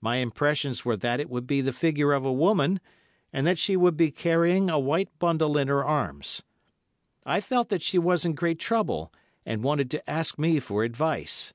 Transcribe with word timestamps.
My 0.00 0.16
impressions 0.16 0.86
were 0.86 0.96
that 0.96 1.20
it 1.20 1.28
would 1.28 1.46
be 1.46 1.60
the 1.60 1.74
figure 1.74 2.14
of 2.14 2.24
a 2.24 2.32
woman, 2.32 2.80
and 3.34 3.46
that 3.46 3.58
she 3.58 3.76
would 3.76 3.98
be 3.98 4.10
carrying 4.10 4.70
a 4.70 4.78
white 4.78 5.10
bundle 5.18 5.58
in 5.58 5.68
her 5.68 5.84
arms. 5.84 6.40
I 7.26 7.42
felt 7.42 7.68
that 7.68 7.82
she 7.82 7.98
was 7.98 8.24
in 8.24 8.32
great 8.34 8.58
trouble 8.58 9.12
and 9.44 9.62
wanted 9.62 9.90
to 9.90 10.10
ask 10.10 10.38
me 10.38 10.58
for 10.58 10.84
advice. 10.84 11.52